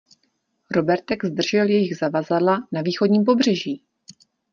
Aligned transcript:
Robertek 0.71 1.25
zdržel 1.25 1.67
jejich 1.69 1.97
zavazadla 1.97 2.67
na 2.71 2.81
východním 2.81 3.23
pobřeží! 3.25 3.83